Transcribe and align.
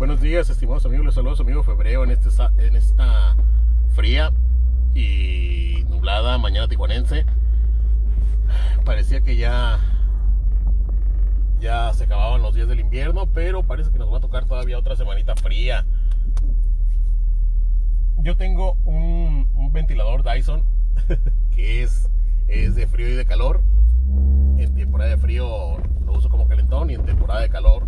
Buenos 0.00 0.22
días, 0.22 0.48
estimados 0.48 0.86
amigos. 0.86 1.04
Les 1.04 1.14
saludos, 1.14 1.40
amigo 1.40 1.62
febrero 1.62 2.04
en, 2.04 2.10
este, 2.10 2.30
en 2.56 2.74
esta 2.74 3.36
fría 3.94 4.32
y 4.94 5.84
nublada 5.90 6.38
mañana 6.38 6.68
tijuanense. 6.68 7.26
Parecía 8.86 9.20
que 9.20 9.36
ya, 9.36 9.78
ya 11.60 11.92
se 11.92 12.04
acababan 12.04 12.40
los 12.40 12.54
días 12.54 12.66
del 12.66 12.80
invierno, 12.80 13.26
pero 13.26 13.62
parece 13.62 13.92
que 13.92 13.98
nos 13.98 14.10
va 14.10 14.16
a 14.16 14.20
tocar 14.20 14.46
todavía 14.46 14.78
otra 14.78 14.96
semanita 14.96 15.36
fría. 15.36 15.84
Yo 18.22 18.38
tengo 18.38 18.78
un, 18.86 19.48
un 19.54 19.70
ventilador 19.70 20.22
Dyson 20.24 20.64
que 21.54 21.82
es, 21.82 22.08
es 22.48 22.74
de 22.74 22.86
frío 22.86 23.10
y 23.10 23.16
de 23.16 23.26
calor. 23.26 23.62
En 24.56 24.74
temporada 24.74 25.10
de 25.10 25.18
frío 25.18 25.76
lo 26.06 26.14
uso 26.14 26.30
como 26.30 26.48
calentón 26.48 26.88
y 26.88 26.94
en 26.94 27.04
temporada 27.04 27.42
de 27.42 27.50
calor 27.50 27.86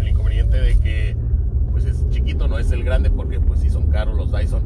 el, 0.00 0.08
inconveniente 0.08 0.60
de 0.60 0.76
que 0.78 1.16
pues 1.70 1.84
es 1.84 2.08
chiquito, 2.10 2.48
no 2.48 2.58
es 2.58 2.70
el 2.70 2.76
grande 2.88 3.10
porque 3.10 3.38
pues 3.38 3.60
sí 3.60 3.68
son 3.68 3.88
caros 3.88 4.16
los 4.16 4.32
Dyson. 4.32 4.62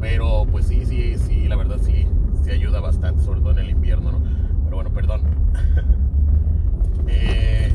Pero 0.00 0.46
pues 0.50 0.66
sí, 0.66 0.86
sí, 0.86 1.16
sí, 1.18 1.48
la 1.48 1.56
verdad 1.56 1.78
sí, 1.82 2.06
sí 2.44 2.50
ayuda 2.50 2.80
bastante, 2.80 3.22
sobre 3.22 3.40
todo 3.40 3.50
en 3.50 3.58
el 3.58 3.70
invierno, 3.70 4.12
¿no? 4.12 4.20
Pero 4.64 4.76
bueno, 4.76 4.90
perdón. 4.90 5.22
Eh, 7.10 7.72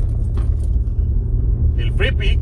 el 1.76 1.92
Free 1.94 2.12
Pick 2.12 2.40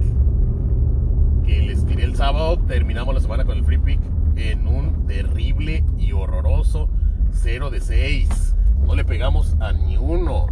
que 1.46 1.62
les 1.62 1.86
tiré 1.86 2.04
el 2.04 2.14
sábado, 2.14 2.58
terminamos 2.68 3.14
la 3.14 3.20
semana 3.22 3.46
con 3.46 3.56
el 3.56 3.64
Free 3.64 3.78
Pick 3.78 4.00
en 4.36 4.66
un 4.66 5.06
terrible 5.06 5.84
y 5.98 6.12
horroroso 6.12 6.90
0 7.30 7.70
de 7.70 7.80
6. 7.80 8.54
No 8.86 8.94
le 8.94 9.06
pegamos 9.06 9.56
a 9.58 9.72
ni 9.72 9.96
uno. 9.96 10.48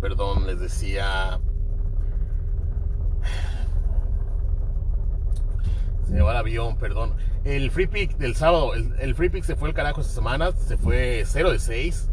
Perdón, 0.00 0.46
les 0.46 0.60
decía... 0.60 1.40
Se 6.06 6.14
me 6.14 6.22
va 6.22 6.32
el 6.32 6.38
avión, 6.38 6.76
perdón. 6.76 7.14
El 7.44 7.70
free 7.70 7.86
pick 7.86 8.16
del 8.16 8.34
sábado, 8.34 8.74
el, 8.74 9.14
free 9.14 9.28
pick 9.28 9.44
se 9.44 9.54
fue 9.54 9.68
el 9.68 9.74
carajo 9.74 10.00
esta 10.00 10.12
semana, 10.12 10.52
se 10.52 10.76
fue 10.76 11.22
0 11.24 11.52
de 11.52 11.58
6 11.58 12.10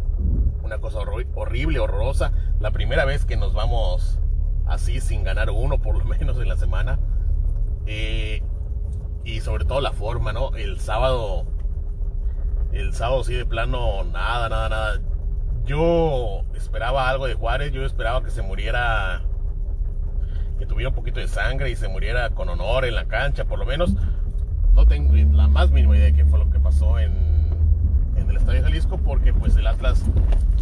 una 0.68 0.80
cosa 0.80 1.00
horrible, 1.00 1.80
horrorosa. 1.80 2.32
La 2.60 2.72
primera 2.72 3.06
vez 3.06 3.26
que 3.26 3.38
nos 3.38 3.54
vamos 3.54 4.20
así 4.66 5.00
sin 5.00 5.24
ganar 5.24 5.50
uno 5.50 5.80
por 5.80 5.98
lo 5.98 6.06
menos 6.06 6.38
en 6.38 6.48
la 6.48 6.58
semana. 6.58 7.00
Eh, 7.86 8.44
y 9.24 9.40
sobre 9.42 9.66
todo 9.66 9.82
la 9.82 9.94
forma, 9.94 10.34
¿no? 10.34 10.56
El 10.56 10.80
sábado, 10.80 11.46
el 12.72 12.94
sábado 12.94 13.24
sí 13.24 13.34
de 13.34 13.46
plano, 13.46 14.04
nada, 14.04 14.50
nada, 14.50 14.70
nada. 14.70 15.02
Yo 15.68 16.46
esperaba 16.56 17.10
algo 17.10 17.28
de 17.28 17.34
Juárez, 17.34 17.74
yo 17.74 17.86
esperaba 17.86 18.24
que 18.24 18.32
se 18.32 18.42
muriera, 18.42 19.22
que 20.58 20.66
tuviera 20.66 20.90
un 20.90 20.96
poquito 20.96 21.20
de 21.20 21.28
sangre 21.28 21.70
y 21.70 21.76
se 21.76 21.90
muriera 21.90 22.30
con 22.30 22.48
honor 22.48 22.86
en 22.86 22.96
la 22.96 23.06
cancha, 23.06 23.44
por 23.44 23.60
lo 23.60 23.66
menos. 23.66 23.94
No 24.74 24.86
tengo 24.86 25.14
la 25.36 25.50
más 25.50 25.70
mínima 25.72 25.98
idea 25.98 26.06
de 26.06 26.14
qué 26.14 26.24
fue 26.24 26.40
lo 26.40 26.50
que 26.50 26.60
pasó 26.60 26.98
en, 27.00 27.12
el 28.16 28.38
Estadio 28.38 28.64
Jalisco, 28.64 28.98
porque 28.98 29.34
pues 29.34 29.58
el 29.58 29.68
Atlas 29.68 30.04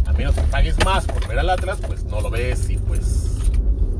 a 0.06 0.12
menos 0.12 0.34
que 0.34 0.42
pagues 0.42 0.76
más 0.84 1.06
por 1.06 1.26
ver 1.28 1.38
al 1.38 1.50
Atlas, 1.50 1.80
pues 1.86 2.04
no 2.04 2.20
lo 2.20 2.30
ves 2.30 2.68
y 2.70 2.76
pues 2.76 3.52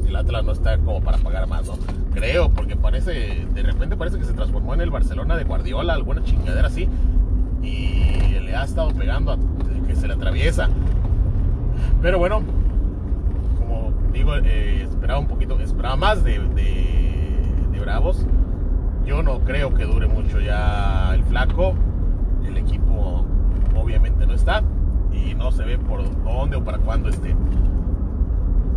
el 0.09 0.17
Atlas 0.17 0.45
no 0.45 0.53
está 0.53 0.77
como 0.79 1.01
para 1.03 1.19
pagar 1.19 1.47
más, 1.47 1.67
¿no? 1.67 1.79
Creo, 2.15 2.51
porque 2.51 2.75
parece, 2.75 3.47
de 3.53 3.63
repente 3.63 3.97
parece 3.97 4.19
que 4.19 4.25
se 4.25 4.33
transformó 4.33 4.75
en 4.75 4.81
el 4.81 4.91
Barcelona 4.91 5.37
de 5.37 5.45
Guardiola, 5.45 5.95
alguna 5.95 6.25
chingadera 6.25 6.69
así, 6.69 6.89
y 7.63 8.39
le 8.41 8.57
ha 8.57 8.65
estado 8.65 8.93
pegando 8.95 9.33
a 9.33 9.39
que 9.87 9.95
se 9.95 10.09
le 10.09 10.15
atraviesa. 10.15 10.69
Pero 12.07 12.21
bueno, 12.21 12.41
como 13.59 13.93
digo, 14.13 14.37
eh, 14.37 14.85
esperaba 14.89 15.19
un 15.19 15.27
poquito, 15.27 15.59
esperaba 15.59 15.97
más 15.97 16.23
de, 16.23 16.39
de 16.39 17.81
Bravos. 17.81 18.25
Yo 19.05 19.25
no 19.25 19.41
creo 19.41 19.75
que 19.75 19.87
dure 19.87 20.07
mucho 20.07 20.39
ya 20.39 21.13
el 21.17 21.25
flaco. 21.25 21.75
El 22.47 22.59
equipo 22.59 23.27
obviamente 23.75 24.25
no 24.25 24.35
está 24.35 24.63
y 25.13 25.35
no 25.35 25.51
se 25.51 25.65
ve 25.65 25.79
por 25.79 26.05
dónde 26.23 26.55
o 26.55 26.63
para 26.63 26.79
cuándo 26.79 27.09
esté. 27.09 27.35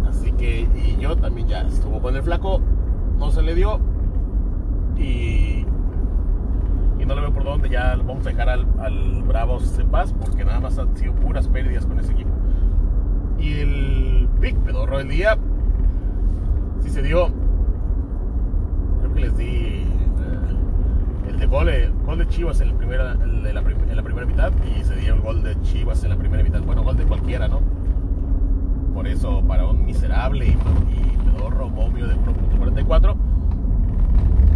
Así 0.09 0.31
que, 0.31 0.61
y 0.61 0.97
yo 0.99 1.15
también 1.15 1.47
ya 1.47 1.61
estuvo 1.61 2.01
con 2.01 2.15
el 2.15 2.23
flaco, 2.23 2.59
no 3.19 3.29
se 3.29 3.43
le 3.43 3.53
dio 3.53 3.79
y, 4.97 5.67
y 6.97 7.05
no 7.05 7.13
le 7.13 7.21
veo 7.21 7.31
por 7.31 7.43
dónde, 7.43 7.69
ya 7.69 7.95
vamos 7.95 8.25
a 8.25 8.29
dejar 8.29 8.49
al, 8.49 8.65
al 8.79 9.21
Bravos 9.21 9.77
en 9.77 9.87
paz 9.89 10.15
porque 10.19 10.43
nada 10.43 10.59
más 10.59 10.79
han 10.79 10.97
sido 10.97 11.13
puras 11.13 11.47
pérdidas 11.47 11.85
con 11.85 11.99
ese 11.99 12.13
equipo. 12.13 12.28
Y 13.39 13.53
el 13.59 14.29
pick 14.41 14.55
pedorro 14.57 14.97
del 14.97 15.09
día, 15.09 15.37
sí 16.81 16.89
se 16.89 17.01
dio, 17.01 17.29
creo 18.99 19.13
que 19.13 19.19
les 19.21 19.37
di 19.37 19.85
de 21.39 21.45
gol, 21.45 21.69
eh, 21.69 21.89
gol 22.05 22.17
de 22.17 22.27
Chivas 22.27 22.59
en, 22.59 22.75
primera, 22.77 23.15
la, 23.15 23.15
en 23.15 23.95
la 23.95 24.03
primera 24.03 24.25
mitad 24.25 24.51
y 24.77 24.83
se 24.83 24.95
dio 24.97 25.13
el 25.13 25.21
gol 25.21 25.41
de 25.41 25.59
Chivas 25.61 26.03
en 26.03 26.09
la 26.09 26.17
primera 26.17 26.43
mitad. 26.43 26.61
Bueno, 26.61 26.83
gol 26.83 26.97
de 26.97 27.05
cualquiera, 27.05 27.47
¿no? 27.47 27.61
Por 28.93 29.07
eso, 29.07 29.41
para 29.47 29.65
un 29.65 29.85
miserable 29.85 30.47
y, 30.47 31.31
pedorro 31.31 31.69
momio 31.69 32.07
de 32.07 32.15
1.44. 32.15 33.15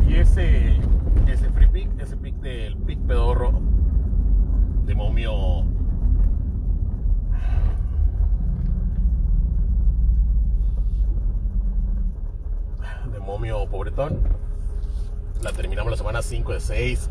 Y 0.10 0.16
ese, 0.16 0.76
ese 1.28 1.50
free 1.52 1.68
pick, 1.68 1.90
ese 2.02 2.18
pick 2.18 2.36
del 2.42 2.76
pick 2.76 3.00
pedorro 3.00 3.54
de 4.86 4.96
momio 4.96 5.64
momio 13.24 13.66
pobretón 13.68 14.20
la 15.42 15.52
terminamos 15.52 15.92
la 15.92 15.98
semana 15.98 16.22
5 16.22 16.54
de 16.54 16.60
6 16.60 17.10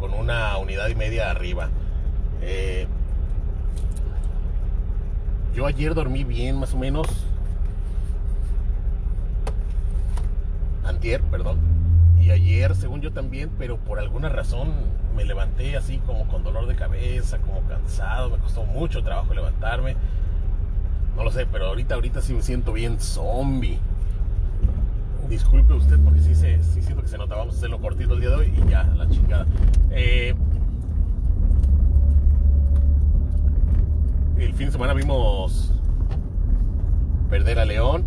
con 0.00 0.14
una 0.14 0.56
unidad 0.58 0.88
y 0.88 0.94
media 0.94 1.30
arriba. 1.30 1.68
Eh, 2.40 2.86
yo 5.54 5.66
ayer 5.66 5.94
dormí 5.94 6.24
bien, 6.24 6.58
más 6.58 6.74
o 6.74 6.78
menos. 6.78 7.06
Antier, 10.84 11.20
perdón. 11.22 11.58
Y 12.20 12.30
ayer, 12.30 12.74
según 12.74 13.00
yo 13.00 13.12
también, 13.12 13.50
pero 13.58 13.76
por 13.76 13.98
alguna 13.98 14.28
razón 14.28 14.72
me 15.16 15.24
levanté 15.24 15.76
así 15.76 15.98
como 15.98 16.26
con 16.28 16.42
dolor 16.42 16.66
de 16.66 16.74
cabeza, 16.74 17.38
como 17.38 17.62
cansado, 17.62 18.30
me 18.30 18.38
costó 18.38 18.64
mucho 18.64 19.02
trabajo 19.02 19.34
levantarme. 19.34 19.96
No 21.16 21.24
lo 21.24 21.30
sé, 21.30 21.46
pero 21.46 21.66
ahorita, 21.66 21.94
ahorita 21.94 22.22
sí 22.22 22.34
me 22.34 22.42
siento 22.42 22.72
bien 22.72 23.00
zombie 23.00 23.78
disculpe 25.28 25.74
usted 25.74 25.98
porque 26.02 26.20
sí, 26.20 26.34
se, 26.34 26.62
sí 26.62 26.82
siento 26.82 27.02
que 27.02 27.08
se 27.08 27.18
nota. 27.18 27.36
Vamos 27.36 27.54
a 27.54 27.58
hacerlo 27.58 27.80
cortito 27.80 28.14
el 28.14 28.20
día 28.20 28.30
de 28.30 28.36
hoy 28.36 28.54
y 28.56 28.70
ya, 28.70 28.84
la 28.84 29.08
chingada. 29.08 29.46
Eh, 29.90 30.34
el 34.38 34.54
fin 34.54 34.66
de 34.66 34.72
semana 34.72 34.94
vimos 34.94 35.72
perder 37.28 37.58
a 37.58 37.64
León. 37.64 38.04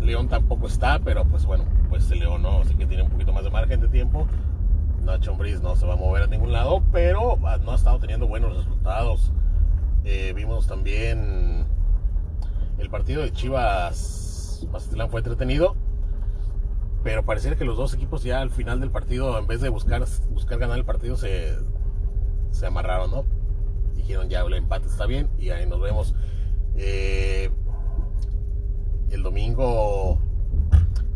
León 0.00 0.28
tampoco 0.28 0.68
está, 0.68 1.00
pero 1.00 1.24
pues 1.24 1.44
bueno, 1.46 1.64
pues 1.88 2.08
León 2.10 2.42
no, 2.42 2.60
así 2.60 2.74
que 2.74 2.86
tiene 2.86 3.02
un 3.02 3.10
poquito 3.10 3.32
más 3.32 3.44
de 3.44 3.50
margen 3.50 3.80
de 3.80 3.88
tiempo. 3.88 4.26
Nacho 5.04 5.32
Ambriz 5.32 5.60
no 5.62 5.76
se 5.76 5.86
va 5.86 5.94
a 5.94 5.96
mover 5.96 6.24
a 6.24 6.26
ningún 6.26 6.52
lado, 6.52 6.82
pero 6.92 7.38
no 7.64 7.72
ha 7.72 7.74
estado 7.74 7.98
teniendo 7.98 8.26
buenos 8.26 8.56
resultados. 8.56 9.32
Eh, 10.04 10.32
vimos 10.34 10.66
también 10.66 11.64
el 12.78 12.90
partido 12.90 13.22
de 13.22 13.32
Chivas 13.32 14.66
Mazatlán 14.70 15.10
fue 15.10 15.20
entretenido 15.20 15.74
pero 17.06 17.24
pareciera 17.24 17.56
que 17.56 17.64
los 17.64 17.76
dos 17.76 17.94
equipos 17.94 18.24
ya 18.24 18.40
al 18.40 18.50
final 18.50 18.80
del 18.80 18.90
partido, 18.90 19.38
en 19.38 19.46
vez 19.46 19.60
de 19.60 19.68
buscar, 19.68 20.04
buscar 20.30 20.58
ganar 20.58 20.76
el 20.76 20.84
partido, 20.84 21.16
se, 21.16 21.54
se 22.50 22.66
amarraron, 22.66 23.12
¿no? 23.12 23.24
Dijeron 23.94 24.28
ya 24.28 24.40
el 24.40 24.52
empate 24.54 24.88
está 24.88 25.06
bien 25.06 25.28
y 25.38 25.50
ahí 25.50 25.66
nos 25.66 25.80
vemos. 25.80 26.16
Eh, 26.74 27.48
el 29.12 29.22
domingo, 29.22 30.18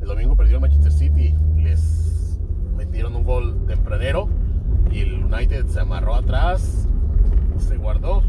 el 0.00 0.06
domingo 0.06 0.36
perdió 0.36 0.54
el 0.54 0.60
Manchester 0.60 0.92
City, 0.92 1.34
les 1.56 2.38
metieron 2.76 3.16
un 3.16 3.24
gol 3.24 3.66
tempranero 3.66 4.28
y 4.92 5.00
el 5.00 5.24
United 5.24 5.66
se 5.66 5.80
amarró 5.80 6.14
atrás, 6.14 6.86
se 7.58 7.76
guardó, 7.78 8.22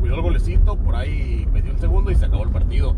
cuidó 0.00 0.16
el 0.16 0.20
golecito, 0.20 0.76
por 0.76 0.96
ahí 0.96 1.48
metió 1.50 1.70
el 1.70 1.78
segundo 1.78 2.10
y 2.10 2.14
se 2.14 2.26
acabó 2.26 2.42
el 2.42 2.50
partido. 2.50 2.94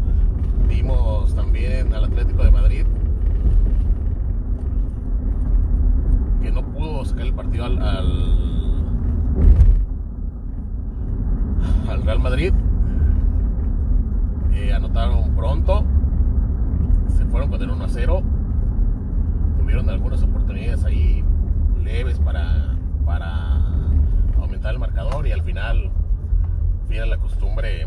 Vimos 0.66 1.36
también 1.36 1.94
al 1.94 2.06
Atlético 2.06 2.42
de 2.42 2.50
Madrid 2.50 2.84
no 6.56 6.62
pudo 6.62 7.04
sacar 7.04 7.26
el 7.26 7.34
partido 7.34 7.66
al, 7.66 7.82
al, 7.82 8.06
Real 12.02 12.20
Madrid. 12.20 12.52
Eh, 14.52 14.72
anotaron 14.72 15.34
pronto, 15.34 15.84
se 17.08 17.26
fueron 17.26 17.50
con 17.50 17.60
el 17.60 17.70
1 17.70 17.84
a 17.84 17.88
0, 17.88 18.22
tuvieron 19.58 19.90
algunas 19.90 20.22
oportunidades 20.22 20.84
ahí 20.84 21.24
leves 21.82 22.20
para, 22.20 22.78
para 23.04 23.56
aumentar 24.40 24.72
el 24.72 24.78
marcador 24.78 25.26
y 25.26 25.32
al 25.32 25.42
final, 25.42 25.90
a 27.02 27.06
la 27.06 27.18
costumbre, 27.18 27.86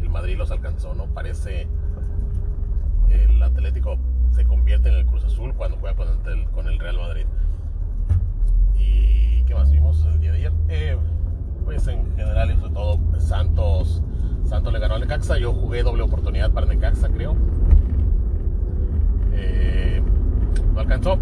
el 0.00 0.08
Madrid 0.08 0.36
los 0.36 0.50
alcanzó, 0.50 0.94
¿no? 0.94 1.06
Parece 1.06 1.66
el 3.10 3.42
Atlético 3.42 3.98
se 4.30 4.44
convierte 4.44 4.88
en 4.88 4.96
el 4.96 5.06
Cruz 5.06 5.24
Azul 5.24 5.54
cuando 5.54 5.76
juega 5.78 5.96
con 5.96 6.08
el, 6.08 6.44
con 6.50 6.66
el 6.66 6.78
Real 6.78 6.96
Madrid. 6.96 7.26
¿Y 8.76 9.42
qué 9.44 9.54
más 9.54 9.70
vimos 9.70 10.04
el 10.06 10.20
día 10.20 10.32
de 10.32 10.38
ayer? 10.38 10.52
Eh, 10.68 10.96
pues 11.66 11.86
en 11.88 12.16
general 12.16 12.52
y 12.52 12.60
sobre 12.60 12.72
todo 12.72 12.98
Santos 13.18 14.00
Santos 14.44 14.72
le 14.72 14.78
ganó 14.78 14.94
al 14.94 15.00
Necaxa 15.00 15.36
yo 15.36 15.52
jugué 15.52 15.82
doble 15.82 16.04
oportunidad 16.04 16.52
para 16.52 16.64
Necaxa 16.64 17.08
creo 17.08 17.36
eh, 19.32 20.00
no 20.72 20.80
alcanzó 20.80 21.18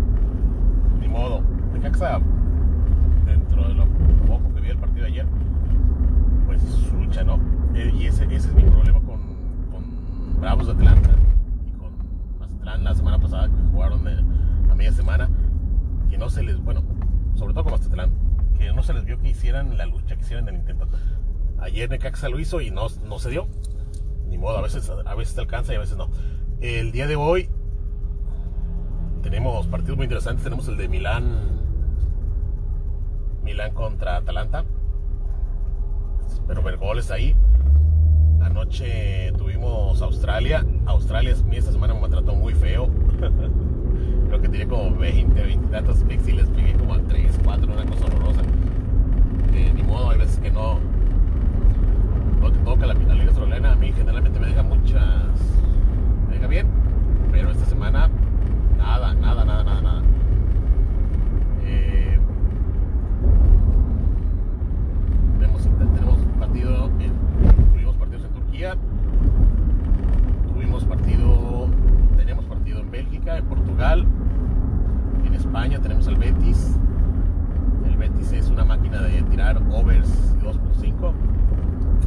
ni 1.01 1.09
modo 1.09 1.41
Necaxa 1.73 2.21
dentro 3.25 3.67
de 3.69 3.75
lo 3.75 3.87
poco 4.27 4.55
que 4.55 4.61
vi 4.61 4.69
el 4.69 4.77
partido 4.77 5.07
de 5.07 5.13
ayer 5.13 5.27
pues 6.47 6.61
su 6.61 6.95
lucha 6.95 7.25
no 7.25 7.41
eh, 7.75 7.91
y 7.99 8.07
ese, 8.07 8.25
ese, 8.25 8.49
es 8.49 8.55
mi 8.55 8.65
problema 8.65 9.01
con, 9.01 9.21
con 9.73 10.41
Bravos 10.43 10.67
de 10.67 10.73
Atlanta 10.75 11.11
y 11.67 11.71
con 11.71 11.91
Mazatlán 12.39 12.85
la 12.85 12.95
semana 12.95 13.19
pasada 13.19 13.49
que 13.49 13.71
jugaron 13.73 14.07
a 14.71 14.75
media 14.75 14.93
semana 14.93 15.31
que 16.11 16.19
no 16.19 16.29
se 16.29 16.43
les 16.43 16.63
bueno 16.63 16.83
sobre 17.35 17.55
todo 17.55 17.65
con 17.65 17.73
Mazatlán 17.73 18.11
que 18.59 18.67
no 18.67 18.73
se 18.85 18.93
les 18.93 19.05
vio 19.05 19.19
que 19.19 19.29
hicieran 19.29 19.77
la 19.77 19.87
lucha, 19.87 20.17
que 20.17 20.23
hicieran 20.23 20.49
el 20.49 20.57
intento. 20.57 20.89
Ayer 21.59 21.89
Necaxa 21.89 22.29
lo 22.29 22.39
hizo 22.39 22.61
y 22.61 22.71
no, 22.71 22.87
no 23.07 23.19
se 23.19 23.31
dio. 23.31 23.47
Ni 24.29 24.39
modo, 24.39 24.59
a 24.59 24.63
veces, 24.63 24.91
a 24.91 25.15
veces 25.15 25.35
te 25.35 25.41
alcanza 25.41 25.73
y 25.73 25.77
a 25.77 25.81
veces 25.81 25.97
no. 25.97 26.11
El 26.61 26.93
día 26.93 27.07
de 27.07 27.17
hoy 27.17 27.49
tenemos 29.23 29.67
partidos 29.67 29.97
muy 29.97 30.05
interesantes. 30.05 30.45
Tenemos 30.45 30.69
el 30.69 30.77
de 30.77 30.89
Milán. 30.89 31.61
Milán 33.43 33.73
contra 33.73 34.17
Atalanta. 34.17 34.65
Espero 36.29 36.63
ver 36.63 36.77
goles 36.77 37.11
ahí. 37.11 37.35
Anoche 38.41 39.33
tuvimos 39.39 40.03
Australia. 40.03 40.65
Australia 40.87 41.35
esta 41.53 41.73
semana 41.73 41.95
me 41.95 42.09
trató 42.09 42.35
muy 42.35 42.55
feo. 42.55 42.89
Creo 44.29 44.43
que 44.43 44.49
tiene 44.49 44.67
como 44.67 44.97
20, 44.97 45.43
20 45.43 45.69
tantos 45.69 45.99
picks 46.05 46.29
y 46.29 46.33
les 46.33 46.49
pegué 46.49 46.73
como 46.75 46.95
a 46.95 46.99
3, 46.99 47.41
4, 47.45 47.73
una 47.73 47.85
cosa 47.87 48.07
horrorosa. 48.07 48.43
Eh, 49.53 49.73
ni 49.73 49.85
modo, 49.85 50.11
hay 50.11 50.19
veces 50.19 50.41
que 50.41 50.51
no. 50.51 50.81
No 52.41 52.51
te 52.51 52.59
toca 52.59 52.87
la, 52.87 52.95
la 52.95 53.15
Liga 53.15 53.29
Australiana. 53.29 53.73
A 53.73 53.77
mí 53.77 53.93
generalmente 53.93 54.41
me 54.41 54.49
deja 54.49 54.63
muchas. 54.65 55.03
Me 56.29 56.35
deja 56.35 56.49
bien. 56.49 56.67
Pero 57.31 57.51
esta 57.51 57.65
semana, 57.67 58.11
nada, 58.77 59.15
nada, 59.15 59.45
nada, 59.45 59.63
nada, 59.63 59.81
nada. 59.81 60.03
Eh, 61.63 62.19
tenemos, 65.39 65.63
tenemos 65.63 66.19
partido. 66.41 66.91
En, 66.99 67.13
tuvimos 67.73 67.97
partidos 67.97 68.25
en 68.25 68.31
Turquía. 68.31 68.77
Tuvimos 70.53 70.85
partido. 70.85 71.69
Tenemos 72.17 72.45
partido 72.47 72.83
Bélgica, 73.35 73.39
en 73.39 73.45
Portugal. 73.47 74.07
En 75.27 75.35
España 75.35 75.81
tenemos 75.81 76.07
al 76.09 76.17
Betis. 76.17 76.79
El 77.87 77.97
Betis 77.97 78.33
es 78.33 78.49
una 78.49 78.65
máquina 78.65 79.03
de 79.03 79.23
tirar 79.23 79.61
overs 79.71 80.37
2.5 80.43 81.13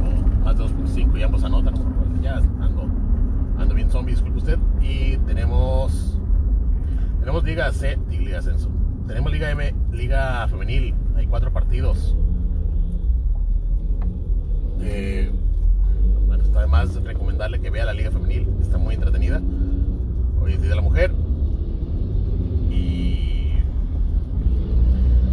o 0.00 0.44
más 0.44 0.58
de 0.58 0.64
2.5 0.64 1.18
y 1.18 1.22
ambos 1.22 1.44
anotan. 1.44 1.74
Ya 2.22 2.36
ando, 2.36 2.88
ando 3.58 3.74
bien 3.74 3.90
zombie, 3.90 4.12
disculpe 4.12 4.38
usted. 4.38 4.58
Y 4.80 5.16
tenemos 5.18 6.18
tenemos 7.20 7.44
Liga 7.44 7.72
C 7.72 7.98
y 8.10 8.18
Liga 8.18 8.38
Ascenso. 8.38 8.70
Tenemos 9.06 9.32
Liga 9.32 9.50
M, 9.50 9.74
Liga 9.92 10.46
Femenil. 10.48 10.94
Hay 11.16 11.26
cuatro 11.26 11.52
partidos. 11.52 12.16
Bueno, 16.26 16.44
está 16.44 16.60
además 16.60 16.94
recomendarle 17.02 17.60
que 17.60 17.70
vea 17.70 17.84
la 17.84 17.92
Liga 17.92 18.10
Femenil. 18.10 18.48
Está 18.60 18.78
muy 18.78 18.94
entretenida. 18.94 19.40
Hoy 20.40 20.52
es 20.52 20.60
Día 20.60 20.70
de 20.70 20.76
la 20.76 20.82
Mujer. 20.82 21.12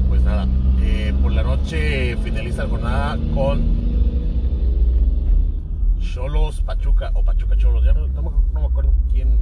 Pues 0.07 0.21
nada, 0.21 0.47
eh, 0.81 1.13
por 1.21 1.31
la 1.31 1.44
noche 1.44 2.17
finaliza 2.17 2.63
la 2.63 2.69
jornada 2.69 3.17
con 3.33 3.85
Cholos 6.00 6.62
Pachuca 6.62 7.12
o 7.13 7.23
Pachuca 7.23 7.57
Cholos. 7.57 7.83
Ya 7.83 7.94
no, 7.94 8.07
me 8.53 8.65
acuerdo 8.65 8.94
quién, 9.12 9.38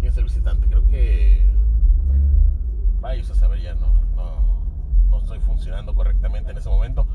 quién, 0.00 0.12
es 0.12 0.18
el 0.18 0.24
visitante. 0.24 0.66
Creo 0.66 0.86
que 0.88 1.46
vaya 3.00 3.22
a 3.22 3.34
saber 3.34 3.60
ya 3.62 3.74
no, 3.74 3.92
no, 4.14 5.08
no 5.10 5.18
estoy 5.18 5.40
funcionando 5.40 5.94
correctamente 5.94 6.50
en 6.50 6.58
ese 6.58 6.68
momento. 6.68 7.06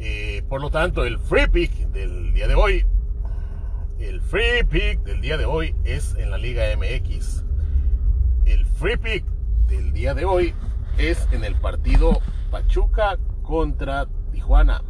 Eh, 0.00 0.42
por 0.48 0.60
lo 0.60 0.70
tanto, 0.70 1.04
el 1.04 1.18
free 1.18 1.48
pick 1.48 1.72
del 1.88 2.32
día 2.32 2.46
de 2.46 2.54
hoy, 2.54 2.86
el 3.98 4.20
free 4.20 4.62
pick 4.62 5.02
del 5.02 5.20
día 5.20 5.36
de 5.36 5.44
hoy 5.44 5.74
es 5.84 6.14
en 6.14 6.30
la 6.30 6.38
Liga 6.38 6.64
MX. 6.76 7.47
Free 8.78 8.96
pick 8.96 9.24
del 9.66 9.92
día 9.92 10.14
de 10.14 10.24
hoy 10.24 10.54
es 10.98 11.26
en 11.32 11.42
el 11.42 11.56
partido 11.56 12.20
Pachuca 12.52 13.18
contra 13.42 14.06
Tijuana. 14.30 14.84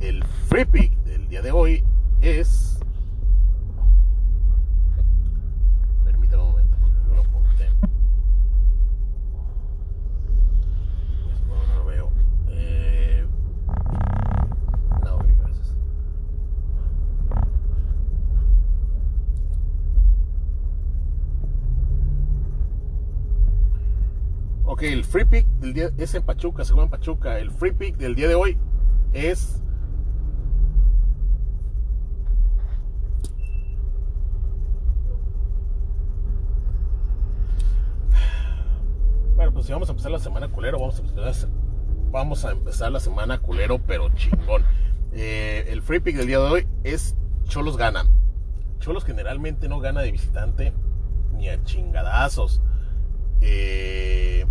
El 0.00 0.22
free 0.46 0.66
pick 0.66 0.92
del 1.04 1.26
día 1.30 1.40
de 1.40 1.52
hoy 1.52 1.84
es. 2.20 2.80
Permítame 6.04 6.42
un 6.42 6.50
momento, 6.50 6.76
porque 6.78 6.98
no 7.08 7.14
lo 7.14 7.22
apunté. 7.22 7.70
Pues 11.24 11.40
no, 11.48 11.66
no 11.66 11.74
lo 11.76 11.84
veo. 11.86 12.12
Eh... 12.48 13.26
No, 15.02 15.18
gracias. 15.38 15.74
Ok, 24.64 24.82
el 24.82 25.02
free 25.18 25.24
pick 25.24 25.46
es 25.98 26.14
en 26.14 26.22
Pachuca, 26.22 26.64
se 26.64 26.72
juega 26.72 26.84
en 26.84 26.90
Pachuca. 26.90 27.38
El 27.38 27.50
free 27.50 27.72
pick 27.72 27.96
del 27.96 28.14
día 28.14 28.28
de 28.28 28.36
hoy 28.36 28.56
es 29.12 29.60
Bueno, 39.34 39.52
pues 39.52 39.66
si 39.66 39.72
vamos 39.72 39.88
a 39.88 39.92
empezar 39.92 40.10
la 40.10 40.18
semana 40.18 40.48
culero, 40.48 40.78
vamos 40.78 40.98
a 40.98 41.00
empezar, 41.00 41.48
vamos 42.10 42.44
a 42.44 42.50
empezar 42.50 42.92
la 42.92 43.00
semana 43.00 43.38
culero, 43.38 43.80
pero 43.84 44.08
chingón. 44.14 44.62
Eh, 45.12 45.66
el 45.68 45.82
free 45.82 46.00
pick 46.00 46.16
del 46.16 46.26
día 46.26 46.38
de 46.38 46.44
hoy 46.44 46.68
es 46.84 47.16
Cholos 47.44 47.76
gana. 47.76 48.04
Cholos 48.78 49.04
generalmente 49.04 49.68
no 49.68 49.80
gana 49.80 50.00
de 50.00 50.12
visitante 50.12 50.72
ni 51.32 51.48
a 51.48 51.62
chingadazos. 51.64 52.62
Eh, 53.40 54.44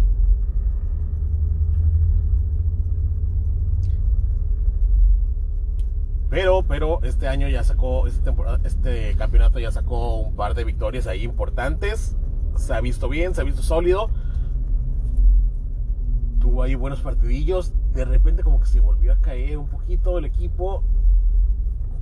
pero, 6.30 6.64
pero 6.64 7.02
este 7.04 7.28
año 7.28 7.48
ya 7.48 7.64
sacó, 7.64 8.06
este, 8.06 8.34
este 8.66 9.16
campeonato 9.16 9.60
ya 9.60 9.72
sacó 9.72 10.16
un 10.16 10.36
par 10.36 10.56
de 10.56 10.66
victorias 10.66 11.08
ahí 11.08 11.24
importantes. 11.24 12.18
Se 12.58 12.74
ha 12.74 12.82
visto 12.82 13.08
bien, 13.08 13.34
se 13.34 13.42
ha 13.42 13.44
visto 13.46 13.62
sólido. 13.62 14.10
Tuvo 16.40 16.64
ahí 16.64 16.76
buenos 16.76 17.00
partidillos. 17.02 17.74
De 17.94 18.04
repente 18.04 18.44
como 18.44 18.60
que 18.60 18.66
se 18.66 18.82
volvió 18.82 19.14
a 19.14 19.18
caer 19.18 19.58
un 19.58 19.68
poquito 19.68 20.18
el 20.18 20.26
equipo. 20.26 20.84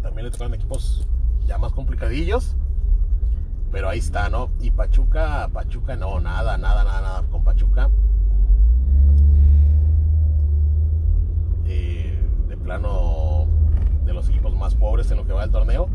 También 0.02 0.26
le 0.26 0.32
tocaron 0.32 0.56
equipos 0.56 1.08
ya 1.46 1.60
más 1.60 1.72
complicadillos. 1.74 2.56
Pero 3.72 3.90
ahí 3.90 4.00
está, 4.00 4.30
¿no? 4.30 4.50
Y 4.60 4.72
Pachuca, 4.72 5.50
Pachuca 5.54 5.96
no, 5.96 6.20
nada, 6.20 6.58
nada, 6.58 6.84
nada, 6.84 7.02
nada 7.02 7.24
con 7.30 7.44
Pachuca. 7.44 7.90
Eh, 11.68 12.18
de 12.48 12.58
plano 12.58 13.35
los 14.16 14.30
equipos 14.30 14.56
más 14.56 14.74
pobres 14.76 15.12
en 15.12 15.18
lo 15.18 15.26
que 15.26 15.34
va 15.34 15.42
del 15.42 15.52
torneo. 15.52 15.90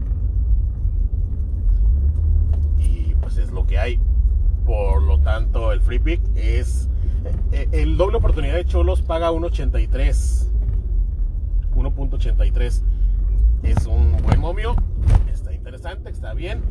Y 2.78 3.14
pues 3.14 3.38
es 3.38 3.50
lo 3.50 3.66
que 3.66 3.78
hay. 3.78 3.98
Por 4.64 5.02
lo 5.02 5.18
tanto, 5.18 5.72
el 5.72 5.80
free 5.80 5.98
pick 5.98 6.20
es. 6.36 6.88
Eh, 7.52 7.68
el 7.72 7.96
doble 7.96 8.18
oportunidad 8.18 8.54
de 8.54 8.64
Cholos 8.64 9.02
paga 9.02 9.32
1.83. 9.32 10.46
1.83. 11.74 12.82
Es 13.62 13.86
un 13.86 14.16
buen 14.22 14.40
momio. 14.40 14.76
Está 15.32 15.52
interesante, 15.52 16.10
está 16.10 16.34
bien. 16.34 16.62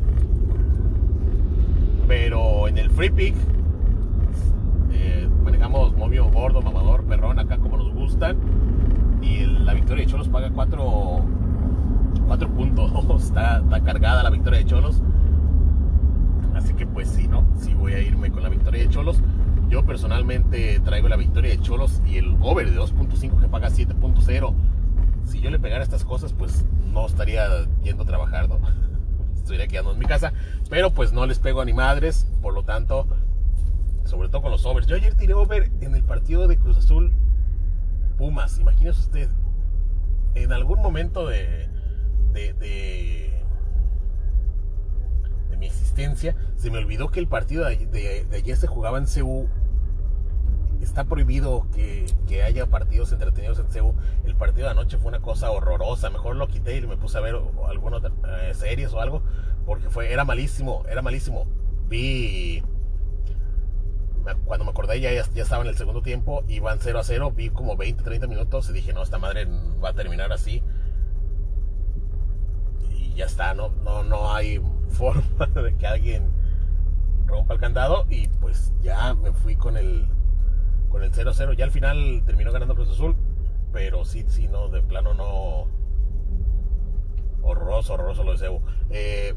Pero 2.08 2.66
en 2.68 2.78
el 2.78 2.90
free 2.90 3.10
pick 3.10 3.34
eh, 4.92 5.28
manejamos 5.44 5.94
momio 5.96 6.30
gordo, 6.30 6.60
mamador, 6.62 7.04
perrón, 7.04 7.38
acá 7.38 7.58
como 7.58 7.76
nos 7.76 7.92
gustan. 7.92 8.38
Y 9.22 9.44
la 9.44 9.74
victoria 9.74 10.04
de 10.04 10.10
Cholos 10.10 10.28
paga 10.28 10.50
4 10.50 11.39
4.2 12.30 13.16
está, 13.20 13.58
está 13.58 13.80
cargada 13.82 14.22
la 14.22 14.30
victoria 14.30 14.60
de 14.60 14.66
Cholos. 14.66 15.02
Así 16.54 16.74
que 16.74 16.86
pues 16.86 17.08
sí, 17.08 17.26
¿no? 17.26 17.44
Sí 17.56 17.74
voy 17.74 17.94
a 17.94 18.00
irme 18.00 18.30
con 18.30 18.42
la 18.42 18.48
victoria 18.48 18.82
de 18.82 18.88
Cholos. 18.88 19.20
Yo 19.68 19.84
personalmente 19.84 20.78
traigo 20.80 21.08
la 21.08 21.16
victoria 21.16 21.50
de 21.50 21.60
Cholos 21.60 22.00
y 22.06 22.18
el 22.18 22.36
over 22.40 22.70
de 22.70 22.78
2.5 22.78 23.40
que 23.40 23.48
paga 23.48 23.68
7.0. 23.68 24.54
Si 25.24 25.40
yo 25.40 25.50
le 25.50 25.58
pegara 25.58 25.82
estas 25.82 26.04
cosas, 26.04 26.32
pues 26.32 26.64
no 26.92 27.06
estaría 27.06 27.46
yendo 27.82 28.04
a 28.04 28.06
trabajar, 28.06 28.48
¿no? 28.48 28.60
Estaría 29.34 29.66
quedando 29.66 29.92
en 29.92 29.98
mi 29.98 30.06
casa. 30.06 30.32
Pero 30.68 30.92
pues 30.92 31.12
no 31.12 31.26
les 31.26 31.40
pego 31.40 31.60
a 31.60 31.64
ni 31.64 31.72
madres. 31.72 32.28
Por 32.42 32.54
lo 32.54 32.62
tanto, 32.62 33.08
sobre 34.04 34.28
todo 34.28 34.42
con 34.42 34.52
los 34.52 34.64
overs. 34.66 34.86
Yo 34.86 34.94
ayer 34.94 35.14
tiré 35.14 35.34
over 35.34 35.70
en 35.80 35.96
el 35.96 36.04
partido 36.04 36.46
de 36.46 36.58
Cruz 36.58 36.76
Azul 36.76 37.12
Pumas. 38.18 38.58
Imagínese 38.58 39.00
usted, 39.00 39.30
en 40.34 40.52
algún 40.52 40.80
momento 40.80 41.26
de, 41.26 41.69
de, 42.32 42.52
de, 42.54 43.30
mi 45.58 45.66
existencia, 45.66 46.34
se 46.56 46.70
me 46.70 46.78
olvidó 46.78 47.10
que 47.10 47.20
el 47.20 47.26
partido 47.26 47.66
de, 47.66 48.26
ayer 48.32 48.56
se 48.56 48.66
jugaba 48.66 48.98
en 48.98 49.06
CU. 49.06 49.48
Está 50.80 51.04
prohibido 51.04 51.66
que, 51.74 52.06
que, 52.26 52.42
haya 52.42 52.64
partidos 52.66 53.12
entretenidos 53.12 53.58
en 53.58 53.66
CU. 53.66 53.94
El 54.24 54.34
partido 54.34 54.64
de 54.64 54.70
anoche 54.70 54.96
fue 54.96 55.08
una 55.08 55.20
cosa 55.20 55.50
horrorosa. 55.50 56.08
Mejor 56.08 56.36
lo 56.36 56.48
quité 56.48 56.78
y 56.78 56.86
me 56.86 56.96
puse 56.96 57.18
a 57.18 57.20
ver 57.20 57.36
algunas 57.68 58.02
eh, 58.04 58.54
series 58.54 58.92
o 58.94 59.00
algo. 59.00 59.22
Porque 59.66 59.90
fue, 59.90 60.10
era 60.10 60.24
malísimo, 60.24 60.84
era 60.88 61.02
malísimo. 61.02 61.46
Vi 61.88 62.62
cuando 64.44 64.64
me 64.64 64.70
acordé 64.70 65.00
ya, 65.00 65.10
ya 65.12 65.42
estaba 65.42 65.62
en 65.62 65.68
el 65.68 65.76
segundo 65.76 66.02
tiempo, 66.02 66.44
iban 66.48 66.78
0 66.80 66.98
a 66.98 67.04
0, 67.04 67.32
vi 67.34 67.50
como 67.50 67.76
20, 67.76 68.02
30 68.02 68.26
minutos 68.26 68.68
y 68.70 68.72
dije, 68.72 68.92
no, 68.92 69.02
esta 69.02 69.18
madre 69.18 69.46
va 69.82 69.90
a 69.90 69.92
terminar 69.94 70.32
así. 70.32 70.62
Y 73.10 73.14
ya 73.14 73.26
está, 73.26 73.54
no, 73.54 73.70
no, 73.84 74.02
no 74.02 74.32
hay 74.32 74.60
forma 74.88 75.46
de 75.46 75.74
que 75.76 75.86
alguien 75.86 76.30
rompa 77.26 77.54
el 77.54 77.60
candado 77.60 78.06
y 78.08 78.28
pues 78.28 78.72
ya 78.80 79.14
me 79.14 79.32
fui 79.32 79.56
con 79.56 79.76
el 79.76 80.08
con 80.88 81.02
el 81.02 81.12
0 81.12 81.30
a 81.30 81.34
0. 81.34 81.52
Ya 81.52 81.64
al 81.64 81.70
final 81.70 82.22
terminó 82.26 82.52
ganando 82.52 82.74
Cruz 82.74 82.90
Azul, 82.90 83.14
pero 83.72 84.04
sí, 84.04 84.24
sí, 84.28 84.48
no, 84.48 84.68
de 84.68 84.82
plano 84.82 85.14
no. 85.14 85.68
Horroroso, 87.42 87.94
horroroso 87.94 88.22
lo 88.22 88.36
de 88.36 88.60
eh, 88.90 89.34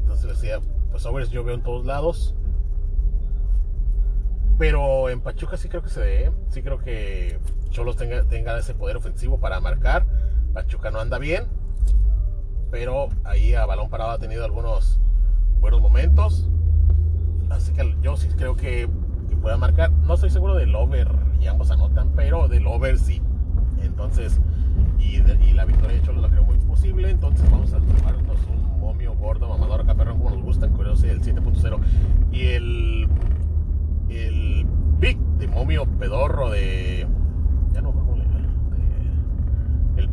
entonces 0.00 0.28
decía, 0.28 0.60
pues 0.90 1.06
overs 1.06 1.30
yo 1.30 1.44
veo 1.44 1.54
en 1.54 1.62
todos 1.62 1.86
lados 1.86 2.34
pero 4.58 5.08
en 5.08 5.20
Pachuca 5.20 5.56
sí 5.56 5.68
creo 5.68 5.82
que 5.82 5.88
se 5.88 6.00
ve, 6.00 6.32
sí 6.48 6.62
creo 6.62 6.78
que 6.78 7.38
Cholos 7.70 7.96
tenga, 7.96 8.22
tenga 8.24 8.56
ese 8.58 8.74
poder 8.74 8.96
ofensivo 8.96 9.38
para 9.38 9.60
marcar. 9.60 10.06
Pachuca 10.52 10.92
no 10.92 11.00
anda 11.00 11.18
bien, 11.18 11.46
pero 12.74 13.08
ahí 13.22 13.54
a 13.54 13.64
balón 13.66 13.88
parado 13.88 14.10
ha 14.10 14.18
tenido 14.18 14.44
algunos 14.44 14.98
buenos 15.60 15.80
momentos. 15.80 16.50
Así 17.48 17.72
que 17.72 17.94
yo 18.02 18.16
sí 18.16 18.26
creo 18.36 18.56
que, 18.56 18.88
pueda 19.40 19.56
marcar. 19.56 19.92
No 19.92 20.14
estoy 20.14 20.30
seguro 20.30 20.56
del 20.56 20.74
over 20.74 21.06
y 21.40 21.46
ambos 21.46 21.70
anotan, 21.70 22.10
pero 22.16 22.48
del 22.48 22.66
over 22.66 22.98
sí. 22.98 23.22
Entonces, 23.80 24.40
y, 24.98 25.18
la 25.52 25.64
victoria 25.64 25.98
de 25.98 26.02
Cholos 26.02 26.22
la 26.22 26.30
creo 26.30 26.42
muy 26.42 26.58
posible. 26.58 27.10
Entonces 27.10 27.48
vamos 27.48 27.72
a 27.74 27.78
tomarnos 27.78 28.38
un 28.48 28.80
momio 28.80 29.14
gordo, 29.14 29.48
mamador 29.48 29.82
acá, 29.82 29.94
como 29.94 30.30
nos 30.30 30.42
gusta, 30.42 30.66
curioso 30.66 31.06
el 31.06 31.22
7.0. 31.22 31.78
Y 32.32 32.46
el 32.46 33.08
el 34.08 34.66
pick 34.98 35.16
de 35.38 35.46
momio 35.46 35.86
pedorro 35.86 36.50
de. 36.50 37.06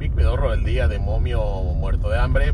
Pick 0.02 0.14
pedorro 0.14 0.50
del 0.50 0.64
día 0.64 0.88
de 0.88 0.98
momio 0.98 1.44
muerto 1.76 2.10
de 2.10 2.18
hambre 2.18 2.54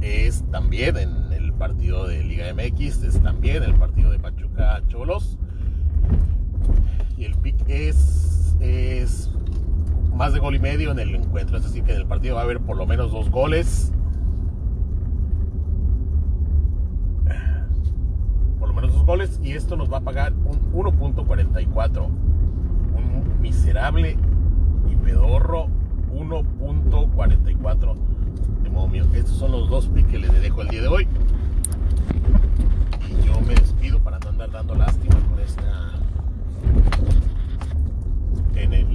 es 0.00 0.42
también 0.50 0.96
en 0.96 1.32
el 1.32 1.52
partido 1.52 2.08
de 2.08 2.24
Liga 2.24 2.52
MX, 2.52 3.04
es 3.04 3.22
también 3.22 3.62
el 3.62 3.74
partido 3.74 4.10
de 4.10 4.18
Pachuca 4.18 4.82
Cholos. 4.88 5.38
Y 7.16 7.24
el 7.24 7.36
pick 7.36 7.68
es, 7.68 8.56
es 8.58 9.30
más 10.12 10.32
de 10.32 10.40
gol 10.40 10.56
y 10.56 10.58
medio 10.58 10.90
en 10.90 10.98
el 10.98 11.14
encuentro, 11.14 11.56
es 11.56 11.62
decir, 11.62 11.84
que 11.84 11.92
en 11.92 11.98
el 11.98 12.06
partido 12.08 12.34
va 12.34 12.40
a 12.40 12.44
haber 12.44 12.58
por 12.58 12.76
lo 12.76 12.84
menos 12.84 13.12
dos 13.12 13.30
goles. 13.30 13.92
goles 19.06 19.40
y 19.42 19.52
esto 19.52 19.76
nos 19.76 19.92
va 19.92 19.98
a 19.98 20.00
pagar 20.00 20.32
un 20.32 20.72
1.44. 20.72 22.06
Un 22.06 23.40
miserable 23.40 24.16
y 24.88 24.96
pedorro 24.96 25.68
1.44 26.30 27.94
de 28.62 28.70
momio. 28.70 29.04
Estos 29.14 29.36
son 29.36 29.52
los 29.52 29.68
dos 29.68 29.86
picks 29.88 30.08
que 30.08 30.18
le 30.18 30.28
dejo 30.28 30.62
el 30.62 30.68
día 30.68 30.82
de 30.82 30.88
hoy. 30.88 31.08
Y 33.08 33.26
yo 33.26 33.40
me 33.40 33.54
despido 33.54 33.98
para 33.98 34.18
no 34.20 34.28
andar 34.28 34.50
dando 34.50 34.74
lástima 34.74 35.16
con 35.28 35.40
esta 35.40 35.90
en 38.54 38.72
el 38.74 38.86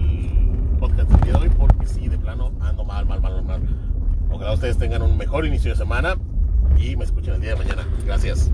podcast 0.80 1.10
del 1.10 1.22
día 1.22 1.34
de 1.34 1.40
hoy 1.40 1.50
porque 1.58 1.88
si 1.88 2.08
de 2.08 2.18
plano 2.18 2.52
ando 2.62 2.86
mal, 2.86 3.06
mal, 3.06 3.22
mal, 3.22 3.44
mal. 3.44 3.62
Ojalá 4.32 4.54
ustedes 4.54 4.78
tengan 4.78 5.02
un 5.02 5.18
mejor 5.18 5.46
inicio 5.46 5.72
de 5.72 5.78
semana 5.78 6.16
y 6.78 6.96
me 6.96 7.06
escuchen 7.06 7.36
el 7.36 7.42
día 7.42 7.52
de 7.52 7.58
mañana. 7.58 7.88
Gracias. 8.06 8.52